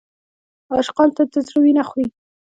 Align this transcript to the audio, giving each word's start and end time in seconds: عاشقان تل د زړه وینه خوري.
عاشقان 0.73 1.07
تل 1.15 1.27
د 1.33 1.35
زړه 1.47 1.59
وینه 1.63 1.83
خوري. 1.89 2.07